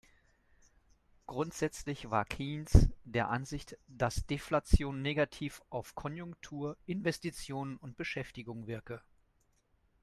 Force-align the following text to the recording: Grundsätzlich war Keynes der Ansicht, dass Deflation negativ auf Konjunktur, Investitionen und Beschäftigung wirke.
Grundsätzlich 1.27 2.09
war 2.09 2.25
Keynes 2.25 2.89
der 3.05 3.29
Ansicht, 3.29 3.77
dass 3.87 4.25
Deflation 4.25 5.03
negativ 5.03 5.61
auf 5.69 5.93
Konjunktur, 5.93 6.75
Investitionen 6.87 7.77
und 7.77 7.97
Beschäftigung 7.97 8.65
wirke. 8.65 9.03